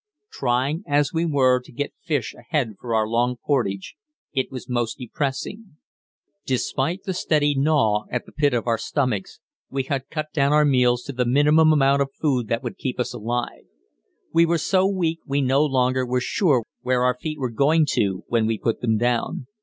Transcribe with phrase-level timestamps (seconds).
[0.31, 3.95] Trying as we were to get fish ahead for our long portage,
[4.33, 5.77] it was most depressing.
[6.43, 10.53] Despite the steady gnaw, gnaw at the pit of our stomachs, we had cut down
[10.53, 13.65] our meals to the minimum amount of food that would keep us alive;
[14.33, 18.23] we were so weak we no longer were sure where our feet were going to
[18.25, 19.45] when we put them down.